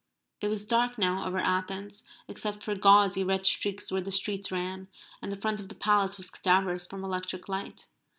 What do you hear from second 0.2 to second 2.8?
It was dark now over Athens, except for